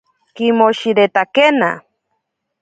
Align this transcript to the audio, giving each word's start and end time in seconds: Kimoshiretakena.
Kimoshiretakena. 0.35 1.71